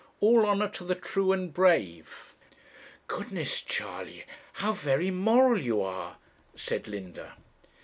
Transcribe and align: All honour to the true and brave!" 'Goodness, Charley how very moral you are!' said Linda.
All 0.19 0.47
honour 0.47 0.67
to 0.69 0.83
the 0.83 0.95
true 0.95 1.31
and 1.31 1.53
brave!" 1.53 2.33
'Goodness, 3.05 3.61
Charley 3.61 4.25
how 4.53 4.73
very 4.73 5.11
moral 5.11 5.61
you 5.61 5.79
are!' 5.83 6.17
said 6.55 6.87
Linda. 6.87 7.35